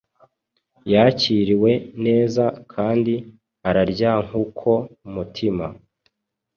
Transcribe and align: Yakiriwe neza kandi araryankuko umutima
Yakiriwe 0.93 1.71
neza 2.05 2.43
kandi 2.73 3.13
araryankuko 3.69 4.69
umutima 5.07 5.65